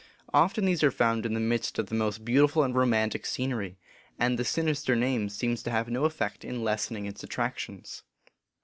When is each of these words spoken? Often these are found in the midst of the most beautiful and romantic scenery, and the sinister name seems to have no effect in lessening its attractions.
Often 0.33 0.65
these 0.65 0.81
are 0.81 0.89
found 0.89 1.27
in 1.27 1.35
the 1.35 1.39
midst 1.39 1.77
of 1.77 1.85
the 1.89 1.93
most 1.93 2.25
beautiful 2.25 2.63
and 2.63 2.73
romantic 2.73 3.23
scenery, 3.23 3.77
and 4.17 4.39
the 4.39 4.43
sinister 4.43 4.95
name 4.95 5.29
seems 5.29 5.61
to 5.61 5.69
have 5.69 5.91
no 5.91 6.05
effect 6.05 6.43
in 6.43 6.63
lessening 6.63 7.05
its 7.05 7.21
attractions. 7.23 8.01